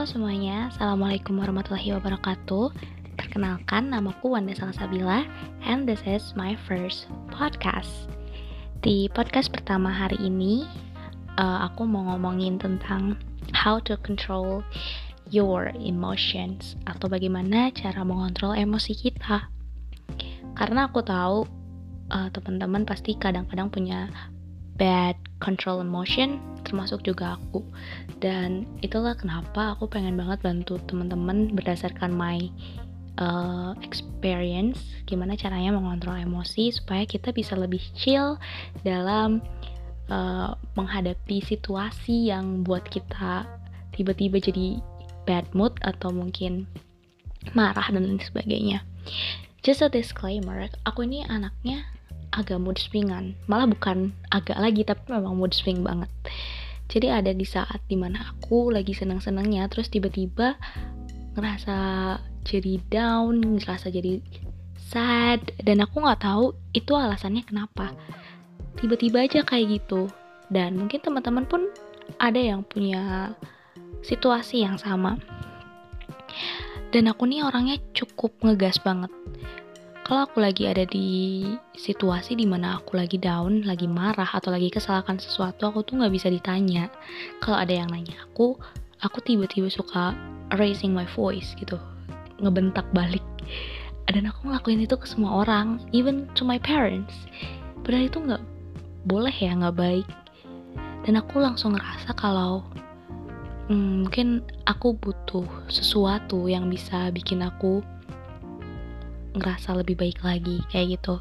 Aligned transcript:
Halo 0.00 0.16
semuanya, 0.16 0.72
Assalamualaikum 0.72 1.36
warahmatullahi 1.36 1.92
wabarakatuh. 1.92 2.72
Perkenalkan, 3.20 3.92
namaku 3.92 4.32
Wanda 4.32 4.56
Salsabila 4.56 5.28
And 5.60 5.84
this 5.84 6.00
is 6.08 6.32
my 6.32 6.56
first 6.64 7.04
podcast. 7.28 8.08
Di 8.80 9.12
podcast 9.12 9.52
pertama 9.52 9.92
hari 9.92 10.16
ini 10.24 10.64
uh, 11.36 11.68
Aku 11.68 11.84
mau 11.84 12.08
ngomongin 12.08 12.56
tentang 12.56 13.20
How 13.52 13.76
to 13.84 14.00
control 14.00 14.64
your 15.28 15.68
emotions 15.76 16.80
Atau 16.88 17.12
bagaimana 17.12 17.68
cara 17.68 18.00
mengontrol 18.00 18.56
emosi 18.56 18.96
kita. 18.96 19.52
Karena 20.56 20.88
aku 20.88 21.04
tahu 21.04 21.44
uh, 22.08 22.32
teman-teman 22.32 22.88
pasti 22.88 23.20
kadang-kadang 23.20 23.68
punya 23.68 24.08
bad 24.80 25.20
control 25.44 25.84
emotion 25.84 26.40
termasuk 26.70 27.02
juga 27.02 27.34
aku. 27.34 27.66
Dan 28.22 28.64
itulah 28.80 29.18
kenapa 29.18 29.74
aku 29.74 29.90
pengen 29.90 30.14
banget 30.14 30.38
bantu 30.40 30.78
teman-teman 30.86 31.50
berdasarkan 31.50 32.14
my 32.14 32.46
uh, 33.20 33.74
experience 33.82 34.80
gimana 35.04 35.34
caranya 35.34 35.74
mengontrol 35.74 36.16
emosi 36.16 36.70
supaya 36.70 37.02
kita 37.04 37.34
bisa 37.34 37.58
lebih 37.58 37.82
chill 37.98 38.38
dalam 38.86 39.42
uh, 40.08 40.54
menghadapi 40.74 41.42
situasi 41.42 42.32
yang 42.32 42.62
buat 42.62 42.86
kita 42.88 43.48
tiba-tiba 43.94 44.38
jadi 44.38 44.78
bad 45.28 45.46
mood 45.52 45.76
atau 45.84 46.14
mungkin 46.14 46.64
marah 47.56 47.88
dan 47.92 48.04
lain 48.06 48.22
sebagainya. 48.22 48.84
Just 49.60 49.84
a 49.84 49.92
disclaimer, 49.92 50.72
aku 50.88 51.04
ini 51.04 51.24
anaknya 51.28 51.84
agak 52.32 52.62
mood 52.62 52.80
swingan. 52.80 53.36
Malah 53.44 53.68
bukan 53.68 54.16
agak 54.32 54.56
lagi 54.56 54.86
tapi 54.86 55.04
memang 55.12 55.36
mood 55.36 55.52
swing 55.52 55.84
banget 55.84 56.08
jadi 56.90 57.22
ada 57.22 57.30
di 57.30 57.46
saat 57.46 57.78
di 57.86 57.94
mana 57.94 58.34
aku 58.34 58.74
lagi 58.74 58.90
senang-senangnya 58.90 59.70
terus 59.70 59.86
tiba-tiba 59.86 60.58
ngerasa 61.38 61.78
jadi 62.42 62.82
down 62.90 63.62
ngerasa 63.62 63.94
jadi 63.94 64.18
sad 64.90 65.54
dan 65.62 65.86
aku 65.86 66.02
nggak 66.02 66.26
tahu 66.26 66.50
itu 66.74 66.92
alasannya 66.98 67.46
kenapa. 67.46 67.94
Tiba-tiba 68.82 69.22
aja 69.22 69.46
kayak 69.46 69.78
gitu. 69.78 70.10
Dan 70.50 70.74
mungkin 70.82 70.98
teman-teman 70.98 71.46
pun 71.46 71.70
ada 72.18 72.42
yang 72.42 72.66
punya 72.66 73.30
situasi 74.02 74.66
yang 74.66 74.74
sama. 74.82 75.14
Dan 76.90 77.06
aku 77.06 77.22
nih 77.30 77.46
orangnya 77.46 77.78
cukup 77.94 78.34
ngegas 78.42 78.82
banget 78.82 79.14
kalau 80.10 80.26
aku 80.26 80.42
lagi 80.42 80.66
ada 80.66 80.82
di 80.90 81.46
situasi 81.78 82.34
di 82.34 82.42
mana 82.42 82.82
aku 82.82 82.98
lagi 82.98 83.14
down, 83.14 83.62
lagi 83.62 83.86
marah 83.86 84.26
atau 84.26 84.50
lagi 84.50 84.66
kesalahan 84.66 85.22
sesuatu, 85.22 85.70
aku 85.70 85.86
tuh 85.86 86.02
nggak 86.02 86.10
bisa 86.10 86.26
ditanya. 86.26 86.90
Kalau 87.38 87.54
ada 87.54 87.70
yang 87.70 87.86
nanya 87.94 88.18
aku, 88.26 88.58
aku 89.06 89.22
tiba-tiba 89.22 89.70
suka 89.70 90.18
raising 90.58 90.90
my 90.90 91.06
voice 91.14 91.54
gitu, 91.54 91.78
ngebentak 92.42 92.90
balik. 92.90 93.22
Dan 94.10 94.26
aku 94.26 94.50
ngelakuin 94.50 94.82
itu 94.82 94.98
ke 94.98 95.06
semua 95.06 95.46
orang, 95.46 95.78
even 95.94 96.26
to 96.34 96.42
my 96.42 96.58
parents. 96.58 97.30
Padahal 97.86 98.10
itu 98.10 98.18
nggak 98.18 98.42
boleh 99.06 99.36
ya, 99.38 99.54
nggak 99.62 99.78
baik. 99.78 100.08
Dan 101.06 101.22
aku 101.22 101.38
langsung 101.38 101.78
ngerasa 101.78 102.18
kalau 102.18 102.66
hmm, 103.70 104.10
mungkin 104.10 104.42
aku 104.66 104.90
butuh 104.98 105.46
sesuatu 105.70 106.50
yang 106.50 106.66
bisa 106.66 107.14
bikin 107.14 107.46
aku 107.46 107.78
ngerasa 109.36 109.76
lebih 109.78 109.98
baik 109.98 110.22
lagi 110.24 110.62
kayak 110.70 110.98
gitu. 110.98 111.20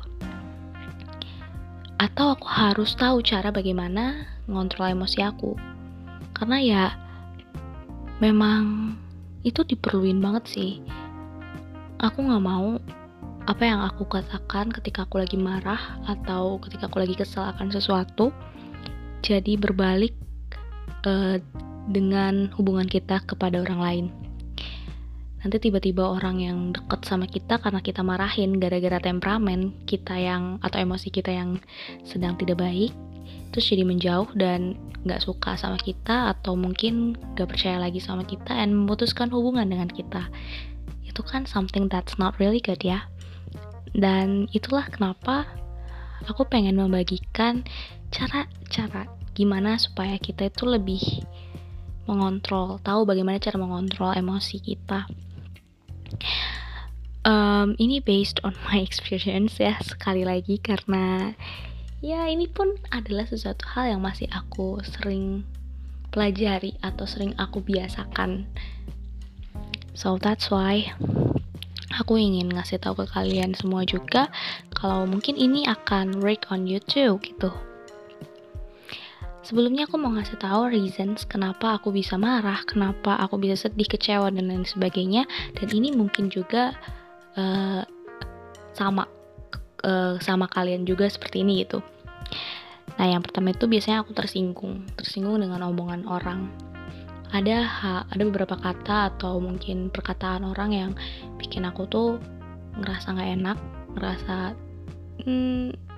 Atau 2.00 2.38
aku 2.38 2.48
harus 2.48 2.96
tahu 2.96 3.20
cara 3.20 3.52
bagaimana 3.52 4.26
ngontrol 4.48 4.96
emosi 4.96 5.20
aku. 5.22 5.60
Karena 6.32 6.58
ya 6.64 6.84
memang 8.24 8.96
itu 9.44 9.64
diperluin 9.64 10.24
banget 10.24 10.46
sih. 10.48 10.72
Aku 12.00 12.23
nggak 12.23 12.44
mau 12.44 12.80
apa 13.50 13.66
yang 13.66 13.82
aku 13.82 14.06
katakan 14.06 14.70
ketika 14.70 15.10
aku 15.10 15.17
lagi 15.26 15.33
marah 15.33 15.98
atau 16.06 16.62
ketika 16.62 16.86
aku 16.86 17.02
lagi 17.02 17.17
kesal 17.17 17.50
akan 17.50 17.73
sesuatu 17.73 18.30
jadi 19.26 19.58
berbalik 19.58 20.14
uh, 21.10 21.42
dengan 21.89 22.54
hubungan 22.54 22.86
kita 22.86 23.26
kepada 23.26 23.58
orang 23.66 23.82
lain 23.82 24.06
nanti 25.39 25.58
tiba-tiba 25.58 26.04
orang 26.04 26.44
yang 26.44 26.58
deket 26.76 27.08
sama 27.08 27.23
kita 27.27 27.64
karena 27.64 27.80
kita 27.80 28.04
marahin 28.04 28.60
gara-gara 28.60 29.00
temperamen 29.00 29.72
kita 29.88 30.20
yang 30.20 30.60
atau 30.60 30.83
emosi 30.83 31.08
kita 31.10 31.32
yang 31.32 31.60
sedang 32.04 32.36
tidak 32.36 32.60
baik 32.60 32.92
terus 33.50 33.66
jadi 33.66 33.83
menjauh 33.88 34.30
dan 34.38 34.77
nggak 35.08 35.23
suka 35.23 35.55
sama 35.55 35.80
kita 35.80 36.36
atau 36.36 36.60
mungkin 36.60 37.16
gak 37.33 37.55
percaya 37.55 37.80
lagi 37.80 38.04
sama 38.04 38.27
kita 38.27 38.52
dan 38.52 38.76
memutuskan 38.76 39.32
hubungan 39.32 39.66
dengan 39.66 39.88
kita. 39.88 40.27
Itu 41.08 41.23
kan 41.23 41.48
something 41.48 41.88
that's 41.88 42.20
not 42.20 42.36
really 42.38 42.60
good 42.60 42.83
ya. 42.83 43.08
Dan 43.95 44.52
itulah 44.52 44.86
kenapa 44.92 45.48
aku 46.27 46.45
pengen 46.45 46.77
membagikan 46.77 47.64
cara-cara 48.11 49.08
gimana 49.33 49.80
supaya 49.80 50.20
kita 50.20 50.52
itu 50.52 50.67
lebih 50.67 51.02
mengontrol 52.06 52.82
tahu 52.83 53.06
bagaimana 53.06 53.39
cara 53.39 53.56
mengontrol 53.56 54.11
emosi 54.17 54.60
kita 54.60 55.06
um, 57.25 57.75
ini 57.80 57.99
based 58.03 58.39
on 58.43 58.55
my 58.67 58.80
experience 58.87 59.59
ya 59.59 59.77
sekali 59.83 60.23
lagi 60.23 60.58
karena 60.61 61.36
ya 61.99 62.27
ini 62.31 62.47
pun 62.47 62.80
adalah 62.89 63.27
sesuatu 63.27 63.67
hal 63.75 63.97
yang 63.97 64.02
masih 64.02 64.31
aku 64.31 64.80
sering 64.86 65.43
pelajari 66.09 66.73
atau 66.81 67.05
sering 67.05 67.37
aku 67.37 67.61
biasakan. 67.61 68.49
So 69.93 70.15
that's 70.17 70.47
why 70.49 70.95
aku 71.99 72.15
ingin 72.15 72.55
ngasih 72.55 72.80
tahu 72.80 73.03
ke 73.03 73.05
kalian 73.11 73.52
semua 73.52 73.83
juga 73.83 74.31
kalau 74.71 75.03
mungkin 75.03 75.36
ini 75.36 75.67
akan 75.67 76.23
work 76.23 76.47
on 76.49 76.65
you 76.65 76.80
too 76.80 77.20
gitu 77.20 77.52
Sebelumnya 79.49 79.89
aku 79.89 79.98
mau 79.98 80.14
ngasih 80.14 80.37
tahu 80.37 80.70
reasons 80.70 81.26
kenapa 81.26 81.82
aku 81.82 81.89
bisa 81.89 82.21
marah, 82.21 82.61
kenapa 82.70 83.17
aku 83.17 83.42
bisa 83.42 83.58
sedih, 83.58 83.89
kecewa 83.89 84.30
dan 84.30 84.45
lain 84.45 84.61
sebagainya. 84.61 85.26
Dan 85.58 85.73
ini 85.73 85.89
mungkin 85.89 86.30
juga 86.30 86.77
uh, 87.33 87.82
sama 88.77 89.09
uh, 89.82 90.21
sama 90.21 90.45
kalian 90.45 90.86
juga 90.86 91.09
seperti 91.09 91.42
ini 91.42 91.65
gitu. 91.65 91.82
Nah, 93.02 93.09
yang 93.09 93.26
pertama 93.26 93.49
itu 93.49 93.65
biasanya 93.65 94.05
aku 94.05 94.14
tersinggung, 94.14 94.86
tersinggung 94.93 95.42
dengan 95.42 95.65
omongan 95.65 96.05
orang. 96.05 96.45
Ada 97.33 97.58
ada 98.05 98.23
beberapa 98.30 98.54
kata 98.54 99.17
atau 99.17 99.42
mungkin 99.42 99.89
perkataan 99.89 100.45
orang 100.45 100.77
yang 100.77 100.92
bikin 101.42 101.65
aku 101.65 101.89
tuh 101.89 102.21
ngerasa 102.77 103.17
nggak 103.17 103.30
enak, 103.42 103.58
ngerasa 103.98 104.36
hmm, 105.26 105.89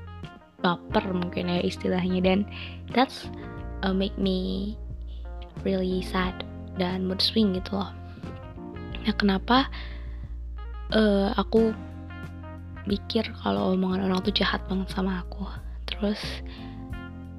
baper 0.62 1.04
mungkin 1.14 1.50
ya 1.50 1.60
istilahnya. 1.66 2.22
Dan 2.22 2.40
that's 2.94 3.28
uh, 3.82 3.94
make 3.94 4.16
me 4.18 4.74
really 5.66 6.02
sad 6.06 6.46
dan 6.80 7.06
mood 7.06 7.20
swing 7.22 7.54
gitu 7.58 7.78
loh. 7.78 7.92
Nah 9.02 9.14
kenapa 9.18 9.68
uh, 10.94 11.34
aku 11.36 11.74
mikir 12.86 13.30
kalau 13.42 13.74
omongan 13.74 14.10
orang 14.10 14.22
tuh 14.26 14.34
jahat 14.34 14.62
banget 14.70 14.90
sama 14.94 15.22
aku? 15.26 15.46
Terus 15.90 16.22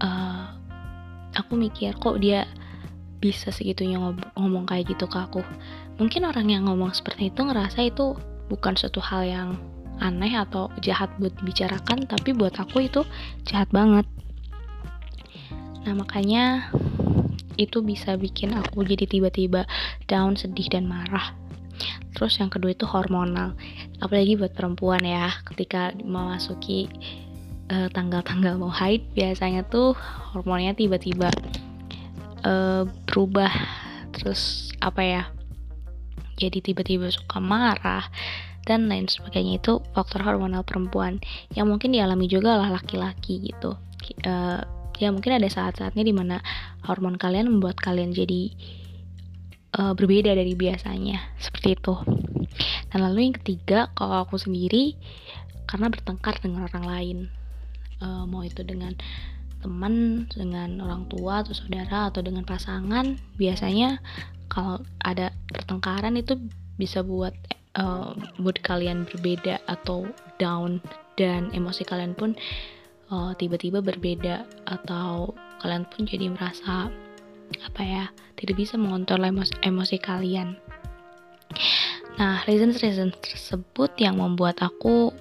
uh, 0.02 0.54
aku 1.34 1.56
mikir 1.56 1.96
kok 1.98 2.18
dia 2.18 2.46
bisa 3.22 3.54
segitunya 3.54 4.02
ngomong 4.34 4.66
kayak 4.66 4.90
gitu 4.94 5.06
ke 5.06 5.18
aku? 5.18 5.42
Mungkin 5.98 6.26
orang 6.26 6.50
yang 6.50 6.66
ngomong 6.66 6.90
seperti 6.90 7.30
itu 7.30 7.40
ngerasa 7.46 7.86
itu 7.86 8.18
bukan 8.50 8.74
suatu 8.74 8.98
hal 8.98 9.22
yang 9.22 9.48
aneh 10.02 10.34
atau 10.34 10.66
jahat 10.82 11.14
buat 11.22 11.30
dibicarakan 11.38 12.10
tapi 12.10 12.34
buat 12.34 12.58
aku 12.58 12.90
itu 12.90 13.06
jahat 13.46 13.70
banget. 13.70 14.04
Nah 15.87 15.94
makanya 15.94 16.75
itu 17.54 17.81
bisa 17.87 18.19
bikin 18.19 18.58
aku 18.58 18.82
jadi 18.82 19.06
tiba-tiba 19.06 19.64
down 20.10 20.34
sedih 20.34 20.66
dan 20.66 20.90
marah. 20.90 21.38
Terus 22.19 22.38
yang 22.43 22.50
kedua 22.50 22.75
itu 22.75 22.84
hormonal 22.84 23.54
apalagi 24.02 24.34
buat 24.34 24.52
perempuan 24.52 25.06
ya. 25.06 25.31
Ketika 25.46 25.94
memasuki 25.94 26.90
uh, 27.70 27.87
tanggal-tanggal 27.94 28.58
mau 28.58 28.75
haid 28.75 29.06
biasanya 29.14 29.62
tuh 29.70 29.94
hormonnya 30.34 30.75
tiba-tiba 30.75 31.31
uh, 32.43 32.84
berubah. 33.06 33.50
Terus 34.12 34.75
apa 34.82 35.02
ya 35.06 35.22
jadi 36.37 36.58
tiba-tiba 36.58 37.06
suka 37.06 37.38
marah 37.38 38.10
dan 38.67 38.91
lain 38.91 39.06
sebagainya. 39.06 39.59
Itu 39.62 39.82
faktor 39.94 40.23
hormonal 40.26 40.62
perempuan. 40.67 41.19
Yang 41.55 41.67
mungkin 41.69 41.91
dialami 41.94 42.26
juga 42.26 42.59
lah 42.59 42.70
laki-laki 42.70 43.53
gitu. 43.53 43.79
Uh, 44.26 44.62
ya 44.99 45.09
mungkin 45.11 45.38
ada 45.38 45.49
saat-saatnya 45.50 46.05
di 46.06 46.14
mana 46.14 46.38
hormon 46.87 47.19
kalian 47.19 47.50
membuat 47.50 47.79
kalian 47.79 48.14
jadi 48.14 48.53
uh, 49.79 49.93
berbeda 49.94 50.35
dari 50.35 50.55
biasanya. 50.55 51.35
Seperti 51.38 51.79
itu. 51.79 51.94
Dan 52.93 52.99
lalu 53.03 53.31
yang 53.31 53.37
ketiga 53.41 53.88
kalau 53.97 54.23
aku 54.26 54.37
sendiri 54.37 54.94
karena 55.67 55.88
bertengkar 55.88 56.38
dengan 56.43 56.69
orang 56.69 56.85
lain. 56.85 57.19
Uh, 58.03 58.26
mau 58.26 58.43
itu 58.43 58.67
dengan 58.67 58.99
teman 59.62 60.26
dengan 60.26 60.82
orang 60.82 61.06
tua 61.06 61.47
atau 61.47 61.55
saudara 61.55 62.11
atau 62.11 62.19
dengan 62.19 62.43
pasangan 62.43 63.14
biasanya 63.38 64.03
kalau 64.50 64.82
ada 64.99 65.31
pertengkaran 65.47 66.19
itu 66.19 66.35
bisa 66.75 67.06
buat 67.06 67.32
uh, 67.78 68.12
mood 68.40 68.58
kalian 68.64 69.08
berbeda 69.08 69.60
atau 69.69 70.08
down 70.36 70.80
dan 71.16 71.52
emosi 71.52 71.84
kalian 71.84 72.16
pun 72.16 72.36
tiba 73.12 73.60
tiba-tiba 73.60 73.84
berbeda 73.84 74.48
atau 74.64 75.36
kalian 75.60 75.84
pun 75.92 76.08
jadi 76.08 76.32
merasa 76.32 76.88
apa 77.60 77.82
ya 77.84 78.04
tidak 78.40 78.56
bisa 78.56 78.80
mengontrol 78.80 79.20
emosi, 79.28 79.52
emosi 79.60 79.96
kalian. 80.00 80.56
Nah 82.16 82.40
reasons 82.48 82.80
reasons 82.80 83.12
tersebut 83.20 83.92
yang 84.00 84.16
membuat 84.16 84.64
aku 84.64 85.12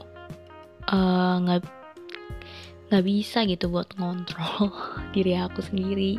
nggak 1.43 1.59
uh, 1.59 1.71
nggak 2.87 3.03
bisa 3.03 3.43
gitu 3.43 3.67
buat 3.67 3.91
ngontrol 3.99 4.71
diri 5.15 5.35
aku 5.35 5.59
sendiri. 5.59 6.15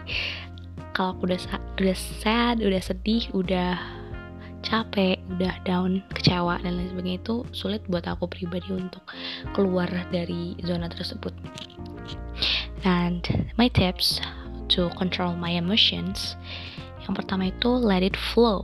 Kalau 0.92 1.16
aku 1.16 1.24
udah 1.24 1.40
udah 1.80 1.96
sad 1.96 2.60
udah 2.60 2.82
sedih 2.84 3.32
udah 3.32 4.01
capek, 4.62 5.18
udah 5.36 5.58
down, 5.66 6.00
kecewa 6.14 6.62
dan 6.62 6.78
lain 6.78 6.88
sebagainya 6.94 7.18
itu 7.20 7.36
sulit 7.52 7.82
buat 7.90 8.06
aku 8.06 8.30
pribadi 8.30 8.70
untuk 8.70 9.02
keluar 9.52 9.90
dari 10.14 10.56
zona 10.62 10.86
tersebut. 10.88 11.34
And 12.82 13.22
my 13.58 13.70
tips 13.70 14.22
to 14.72 14.88
control 14.96 15.36
my 15.36 15.52
emotions 15.52 16.34
yang 17.02 17.18
pertama 17.18 17.50
itu 17.50 17.70
let 17.82 18.02
it 18.02 18.14
flow 18.14 18.62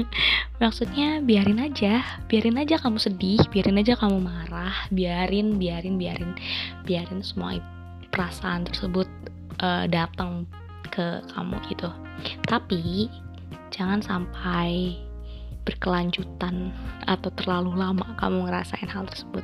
maksudnya 0.62 1.20
biarin 1.20 1.60
aja 1.60 2.00
biarin 2.24 2.56
aja 2.56 2.80
kamu 2.80 2.96
sedih 2.96 3.40
biarin 3.52 3.80
aja 3.80 3.94
kamu 4.00 4.24
marah 4.24 4.88
biarin 4.88 5.60
biarin 5.60 6.00
biarin 6.00 6.32
biarin 6.88 7.20
semua 7.20 7.60
perasaan 8.08 8.64
tersebut 8.64 9.08
uh, 9.60 9.84
datang 9.92 10.48
ke 10.88 11.20
kamu 11.36 11.56
gitu 11.68 11.92
tapi 12.48 13.12
jangan 13.68 14.00
sampai 14.00 14.96
berkelanjutan 15.66 16.70
atau 17.02 17.28
terlalu 17.34 17.74
lama 17.74 18.06
kamu 18.22 18.46
ngerasain 18.46 18.86
hal 18.86 19.04
tersebut. 19.10 19.42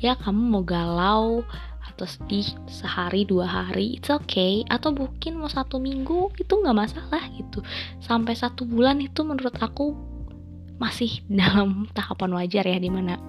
Ya 0.00 0.16
kamu 0.16 0.40
mau 0.40 0.64
galau 0.64 1.44
atau 1.84 2.06
sedih 2.08 2.48
sehari 2.66 3.28
dua 3.28 3.44
hari 3.44 4.00
it's 4.00 4.08
okay. 4.08 4.64
Atau 4.72 4.96
mungkin 4.96 5.36
mau 5.36 5.52
satu 5.52 5.76
minggu 5.76 6.32
itu 6.40 6.48
nggak 6.48 6.74
masalah 6.74 7.22
gitu. 7.36 7.60
Sampai 8.00 8.32
satu 8.32 8.64
bulan 8.64 8.98
itu 9.04 9.20
menurut 9.22 9.54
aku 9.60 9.92
masih 10.80 11.20
dalam 11.28 11.84
tahapan 11.92 12.32
wajar 12.32 12.64
ya 12.64 12.80
di 12.80 12.88
mana 12.88 13.20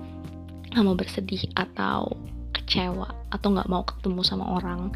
kamu 0.71 0.95
bersedih 0.95 1.49
atau 1.57 2.15
kecewa 2.55 3.09
atau 3.33 3.47
nggak 3.51 3.69
mau 3.69 3.83
ketemu 3.83 4.21
sama 4.21 4.45
orang 4.57 4.93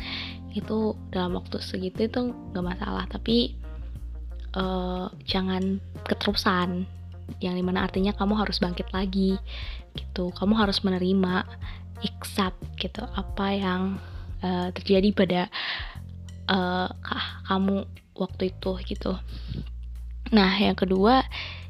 itu 0.54 0.94
dalam 1.10 1.34
waktu 1.34 1.58
segitu 1.60 2.08
itu 2.08 2.32
nggak 2.56 2.66
masalah. 2.66 3.04
Tapi 3.10 3.58
uh, 4.54 5.10
jangan 5.26 5.82
keterusan 6.06 6.86
yang 7.40 7.56
di 7.56 7.64
mana 7.64 7.86
artinya 7.86 8.12
kamu 8.16 8.40
harus 8.40 8.60
bangkit 8.60 8.92
lagi 8.92 9.38
gitu. 9.94 10.32
Kamu 10.34 10.54
harus 10.58 10.82
menerima 10.82 11.46
accept 12.04 12.60
gitu 12.80 13.04
apa 13.16 13.48
yang 13.56 13.82
uh, 14.44 14.70
terjadi 14.76 15.10
pada 15.16 15.42
uh, 16.52 16.90
kamu 17.48 17.88
waktu 18.18 18.52
itu 18.54 18.72
gitu. 18.86 19.14
Nah 20.34 20.54
yang 20.60 20.76
kedua 20.76 21.24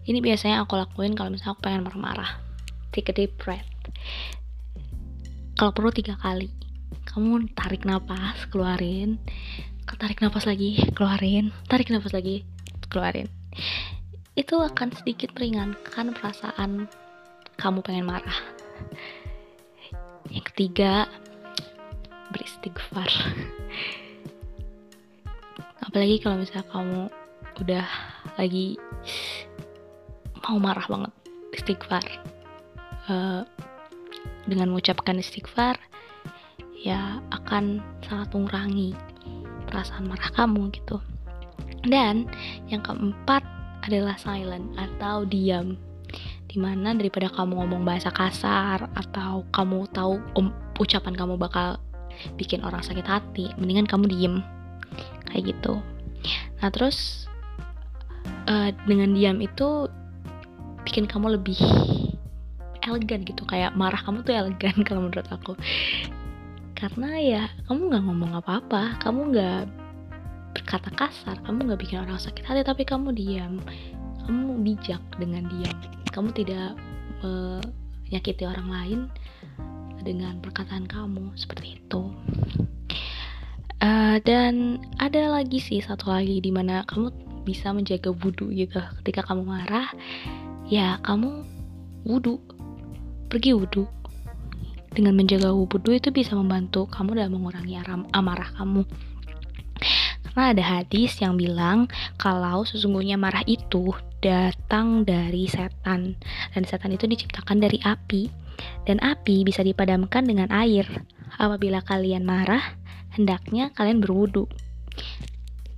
ini 0.04 0.20
biasanya 0.20 0.64
aku 0.64 0.76
lakuin 0.76 1.16
kalau 1.16 1.32
misalnya 1.32 1.56
aku 1.56 1.64
pengen 1.64 1.86
marah-marah. 1.86 2.42
Take 2.94 3.10
a 3.10 3.14
deep 3.16 3.40
breath. 3.40 3.70
Kalau 5.58 5.72
perlu 5.74 5.90
tiga 5.94 6.18
kali. 6.20 6.50
Kamu 7.04 7.54
tarik 7.58 7.86
nafas 7.86 8.46
keluarin. 8.50 9.22
Tarik 9.86 10.22
nafas 10.22 10.46
lagi 10.46 10.82
keluarin. 10.94 11.54
Tarik 11.70 11.90
nafas 11.90 12.14
lagi 12.14 12.46
keluarin 12.94 13.26
itu 14.34 14.56
akan 14.58 14.90
sedikit 14.98 15.30
meringankan 15.38 16.14
perasaan 16.18 16.90
kamu 17.58 17.86
pengen 17.86 18.10
marah. 18.10 18.40
Yang 20.34 20.46
ketiga, 20.54 21.06
beristighfar. 22.34 23.10
Apalagi 25.86 26.18
kalau 26.26 26.42
misalnya 26.42 26.66
kamu 26.74 27.02
udah 27.62 27.88
lagi 28.42 28.82
mau 30.42 30.58
marah 30.58 30.86
banget, 30.90 31.14
istighfar. 31.54 32.06
Uh, 33.06 33.46
dengan 34.50 34.74
mengucapkan 34.74 35.22
istighfar, 35.22 35.78
ya 36.74 37.22
akan 37.32 37.80
sangat 38.04 38.34
mengurangi 38.34 38.98
perasaan 39.70 40.10
marah 40.10 40.32
kamu 40.34 40.74
gitu. 40.74 40.98
Dan 41.84 42.28
yang 42.72 42.82
keempat, 42.84 43.44
adalah 43.84 44.16
silent 44.16 44.72
atau 44.80 45.28
diam. 45.28 45.76
Di 46.48 46.62
mana 46.62 46.94
daripada 46.94 47.28
kamu 47.34 47.60
ngomong 47.60 47.84
bahasa 47.84 48.14
kasar 48.14 48.88
atau 48.94 49.44
kamu 49.52 49.90
tahu 49.92 50.22
um, 50.40 50.54
ucapan 50.78 51.14
kamu 51.18 51.36
bakal 51.36 51.82
bikin 52.38 52.62
orang 52.62 52.86
sakit 52.86 53.04
hati 53.04 53.52
mendingan 53.60 53.90
kamu 53.90 54.08
diem. 54.08 54.36
Kayak 55.28 55.58
gitu. 55.58 55.82
Nah 56.62 56.70
terus 56.72 57.28
uh, 58.48 58.70
dengan 58.88 59.12
diam 59.18 59.42
itu 59.42 59.90
bikin 60.86 61.10
kamu 61.10 61.42
lebih 61.42 61.58
elegan 62.86 63.26
gitu. 63.26 63.44
Kayak 63.50 63.76
marah 63.76 64.00
kamu 64.00 64.24
tuh 64.24 64.36
elegan 64.38 64.78
kalau 64.88 65.10
menurut 65.10 65.28
aku. 65.28 65.58
Karena 66.78 67.10
ya 67.20 67.44
kamu 67.66 67.92
nggak 67.92 68.04
ngomong 68.06 68.32
apa-apa. 68.38 69.02
Kamu 69.02 69.34
nggak 69.34 69.83
berkata 70.54 70.94
kasar 70.94 71.42
kamu 71.44 71.74
nggak 71.74 71.82
bikin 71.82 72.06
orang 72.06 72.22
sakit 72.22 72.46
hati 72.46 72.62
tapi 72.62 72.86
kamu 72.86 73.12
diam. 73.12 73.60
Kamu 74.24 74.64
bijak 74.64 75.02
dengan 75.20 75.50
diam. 75.52 75.78
Kamu 76.14 76.32
tidak 76.32 76.78
menyakiti 77.26 78.44
orang 78.46 78.68
lain 78.70 79.00
dengan 80.06 80.40
perkataan 80.40 80.86
kamu. 80.86 81.34
Seperti 81.36 81.82
itu. 81.82 82.14
Uh, 83.84 84.16
dan 84.24 84.80
ada 84.96 85.28
lagi 85.28 85.60
sih 85.60 85.84
satu 85.84 86.08
lagi 86.08 86.40
di 86.40 86.56
mana 86.56 86.88
kamu 86.88 87.12
bisa 87.44 87.76
menjaga 87.76 88.16
wudhu 88.16 88.54
gitu. 88.56 88.80
Ketika 89.04 89.28
kamu 89.28 89.44
marah 89.44 89.92
ya 90.70 91.02
kamu 91.04 91.44
wudhu. 92.08 92.40
Pergi 93.28 93.52
wudhu. 93.58 93.90
Dengan 94.94 95.18
menjaga 95.18 95.52
wudhu 95.52 95.90
itu 95.90 96.14
bisa 96.14 96.38
membantu 96.38 96.86
kamu 96.88 97.18
dalam 97.18 97.34
mengurangi 97.36 97.82
amarah 98.14 98.54
kamu 98.56 98.86
karena 100.34 100.50
ada 100.50 100.66
hadis 100.82 101.22
yang 101.22 101.38
bilang 101.38 101.86
kalau 102.18 102.66
sesungguhnya 102.66 103.22
marah 103.22 103.46
itu 103.46 103.94
datang 104.18 105.06
dari 105.06 105.46
setan 105.46 106.18
dan 106.58 106.64
setan 106.66 106.90
itu 106.98 107.06
diciptakan 107.06 107.62
dari 107.62 107.78
api 107.86 108.34
dan 108.90 108.98
api 108.98 109.46
bisa 109.46 109.62
dipadamkan 109.62 110.26
dengan 110.26 110.50
air. 110.50 110.90
Apabila 111.38 111.86
kalian 111.86 112.26
marah, 112.26 112.62
hendaknya 113.14 113.70
kalian 113.78 114.02
berwudu. 114.02 114.50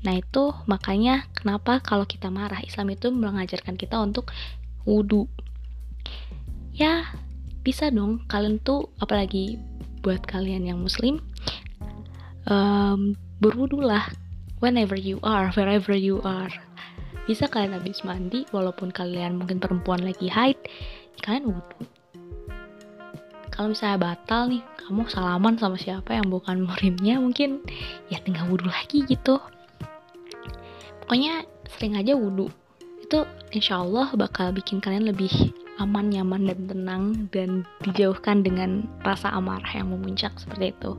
Nah 0.07 0.23
itu 0.23 0.55
makanya 0.71 1.27
kenapa 1.35 1.83
kalau 1.83 2.07
kita 2.07 2.31
marah 2.31 2.63
Islam 2.63 2.95
itu 2.95 3.11
mengajarkan 3.11 3.75
kita 3.75 3.99
untuk 3.99 4.31
wudhu. 4.87 5.27
Ya 6.71 7.11
bisa 7.59 7.91
dong 7.91 8.23
kalian 8.31 8.63
tuh 8.63 8.87
apalagi 9.03 9.59
buat 9.99 10.23
kalian 10.23 10.63
yang 10.69 10.79
muslim 10.79 11.19
um, 12.47 13.17
berwudu 13.41 13.81
lah 13.81 14.05
whenever 14.59 14.95
you 14.95 15.19
are, 15.23 15.51
wherever 15.53 15.95
you 15.95 16.23
are. 16.23 16.51
Bisa 17.25 17.49
kalian 17.49 17.75
habis 17.81 18.05
mandi, 18.05 18.45
walaupun 18.53 18.93
kalian 18.93 19.41
mungkin 19.41 19.57
perempuan 19.57 20.05
lagi 20.05 20.29
haid, 20.29 20.57
kalian 21.25 21.49
wudhu. 21.49 21.81
Kalau 23.49 23.71
misalnya 23.71 23.97
batal 23.97 24.51
nih, 24.51 24.63
kamu 24.85 25.07
salaman 25.07 25.55
sama 25.57 25.79
siapa 25.79 26.13
yang 26.13 26.27
bukan 26.27 26.67
murimnya, 26.67 27.17
mungkin 27.17 27.63
ya 28.11 28.21
tinggal 28.21 28.45
wudhu 28.51 28.67
lagi 28.69 29.07
gitu. 29.07 29.41
Pokoknya 31.05 31.47
sering 31.71 31.97
aja 31.97 32.13
wudhu. 32.13 32.51
Itu 33.01 33.25
insya 33.55 33.81
Allah 33.81 34.11
bakal 34.13 34.53
bikin 34.53 34.83
kalian 34.83 35.09
lebih 35.09 35.31
aman, 35.79 36.11
nyaman, 36.11 36.47
dan 36.47 36.59
tenang 36.67 37.03
dan 37.31 37.49
dijauhkan 37.83 38.43
dengan 38.43 38.87
rasa 39.03 39.31
amarah 39.33 39.71
yang 39.75 39.91
memuncak 39.91 40.35
seperti 40.39 40.71
itu. 40.71 40.91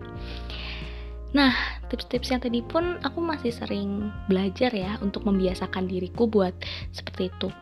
Nah, 1.37 1.53
tips-tips 1.93 2.33
yang 2.33 2.41
tadi 2.41 2.65
pun 2.65 2.97
aku 3.05 3.21
masih 3.21 3.53
sering 3.53 4.09
belajar 4.25 4.73
ya 4.73 4.97
untuk 5.05 5.29
membiasakan 5.29 5.85
diriku 5.85 6.25
buat 6.25 6.57
seperti 6.97 7.29
itu. 7.29 7.53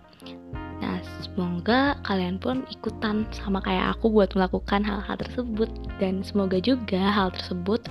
Nah, 0.78 1.02
semoga 1.26 1.98
kalian 2.06 2.38
pun 2.38 2.62
ikutan 2.70 3.26
sama 3.34 3.58
kayak 3.66 3.98
aku 3.98 4.14
buat 4.14 4.30
melakukan 4.38 4.86
hal-hal 4.86 5.18
tersebut 5.18 5.66
dan 5.98 6.22
semoga 6.22 6.62
juga 6.62 7.02
hal 7.02 7.34
tersebut 7.34 7.82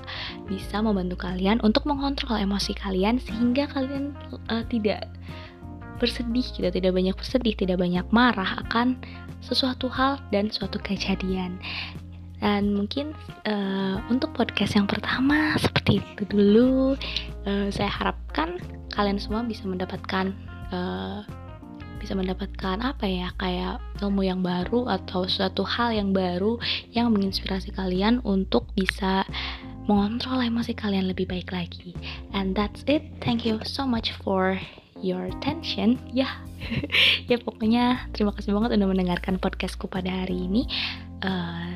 bisa 0.47 0.79
membantu 0.79 1.19
kalian 1.19 1.59
untuk 1.67 1.83
mengontrol 1.83 2.39
emosi 2.39 2.71
kalian 2.79 3.19
sehingga 3.19 3.67
kalian 3.75 4.15
uh, 4.47 4.63
tidak 4.71 5.11
bersedih 5.99 6.47
gitu, 6.47 6.67
tidak 6.71 6.95
banyak 6.95 7.15
bersedih, 7.15 7.59
tidak 7.59 7.75
banyak 7.83 8.07
marah 8.07 8.55
akan 8.67 8.95
sesuatu 9.43 9.91
hal 9.91 10.15
dan 10.31 10.47
suatu 10.47 10.79
kejadian. 10.79 11.59
Dan 12.43 12.75
mungkin 12.75 13.15
uh, 13.47 14.03
untuk 14.11 14.35
podcast 14.35 14.75
yang 14.75 14.83
pertama 14.83 15.55
seperti 15.63 16.03
itu 16.03 16.27
dulu. 16.27 16.99
Uh, 17.47 17.71
saya 17.71 17.87
harapkan 17.87 18.59
kalian 18.91 19.15
semua 19.15 19.47
bisa 19.47 19.63
mendapatkan 19.63 20.35
uh, 20.75 21.23
bisa 22.03 22.19
mendapatkan 22.19 22.83
apa 22.83 23.07
ya 23.07 23.31
kayak 23.39 23.79
ilmu 24.03 24.27
yang 24.27 24.43
baru 24.43 24.91
atau 24.91 25.23
suatu 25.23 25.63
hal 25.63 25.95
yang 25.95 26.11
baru 26.11 26.59
yang 26.91 27.15
menginspirasi 27.15 27.71
kalian 27.71 28.19
untuk 28.27 28.67
bisa 28.75 29.23
mengontrol 29.87 30.43
emosi 30.43 30.75
kalian 30.75 31.07
lebih 31.07 31.31
baik 31.31 31.55
lagi. 31.55 31.95
And 32.35 32.51
that's 32.51 32.83
it. 32.91 33.07
Thank 33.23 33.47
you 33.47 33.63
so 33.63 33.87
much 33.87 34.11
for 34.19 34.59
your 34.99 35.31
attention. 35.31 35.95
Ya, 36.13 36.29
ya 37.27 37.39
pokoknya 37.43 38.07
terima 38.15 38.31
kasih 38.31 38.55
banget 38.55 38.79
udah 38.79 38.87
mendengarkan 38.87 39.35
podcastku 39.39 39.87
pada 39.91 40.23
hari 40.23 40.47
ini. 40.47 40.67
Uh, 41.23 41.62